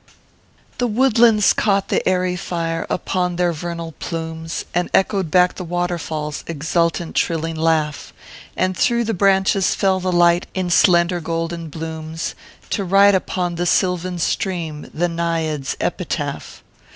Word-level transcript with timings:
The 0.79 0.87
woodlands 0.87 1.53
caught 1.53 1.89
the 1.89 2.03
airy 2.09 2.35
fire 2.35 2.87
upon 2.89 3.35
their 3.35 3.53
vernal 3.53 3.91
plumes, 3.99 4.65
And 4.73 4.89
echoed 4.95 5.29
back 5.29 5.53
the 5.53 5.63
waterfall 5.63 6.29
s 6.29 6.43
exultant, 6.47 7.15
trilling 7.15 7.55
laugh, 7.55 8.11
And 8.57 8.75
through 8.75 9.03
the 9.03 9.13
branches 9.13 9.75
fell 9.75 9.99
the 9.99 10.11
light 10.11 10.47
in 10.55 10.71
slender 10.71 11.19
golden 11.21 11.69
blooms 11.69 12.33
To 12.71 12.83
write 12.83 13.13
upon 13.13 13.53
the 13.57 13.67
sylvan 13.67 14.17
stream 14.17 14.89
the 14.91 15.07
Naiad 15.07 15.61
s 15.65 15.75
epitaph. 15.79 16.63